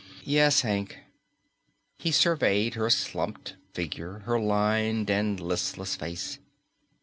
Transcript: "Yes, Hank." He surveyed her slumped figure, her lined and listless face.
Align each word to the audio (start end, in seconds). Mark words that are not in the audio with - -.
"Yes, 0.25 0.61
Hank." 0.61 0.97
He 1.99 2.11
surveyed 2.11 2.73
her 2.73 2.89
slumped 2.89 3.55
figure, 3.71 4.23
her 4.25 4.39
lined 4.39 5.11
and 5.11 5.39
listless 5.39 5.95
face. 5.95 6.39